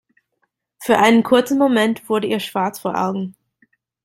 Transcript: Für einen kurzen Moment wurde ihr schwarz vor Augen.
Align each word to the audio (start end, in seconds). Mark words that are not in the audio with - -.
Für 0.79 0.97
einen 0.97 1.21
kurzen 1.21 1.59
Moment 1.59 2.09
wurde 2.09 2.25
ihr 2.25 2.39
schwarz 2.39 2.79
vor 2.79 2.97
Augen. 2.99 3.35